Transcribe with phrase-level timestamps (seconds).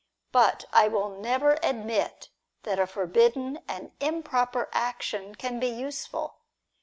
[0.31, 2.29] But I will never admit
[2.63, 6.39] that a forbidden and improper action can be use ful.